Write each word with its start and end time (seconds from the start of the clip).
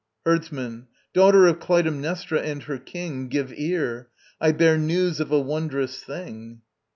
HERDSMAN. 0.25 0.87
Daughter 1.13 1.45
of 1.45 1.59
Clytemnestra 1.59 2.39
and 2.39 2.63
her 2.63 2.79
king, 2.79 3.27
Give 3.27 3.53
ear! 3.55 4.09
I 4.41 4.51
bear 4.51 4.75
news 4.75 5.19
of 5.19 5.31
a 5.31 5.39
wondrous 5.39 6.01
thing. 6.03 6.61